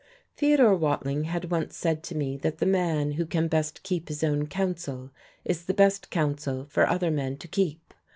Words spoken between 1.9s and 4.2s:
to me that the man who can best keep